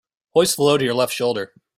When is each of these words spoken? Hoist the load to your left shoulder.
Hoist 0.33 0.55
the 0.57 0.63
load 0.63 0.79
to 0.79 0.85
your 0.85 0.95
left 0.95 1.13
shoulder. 1.13 1.53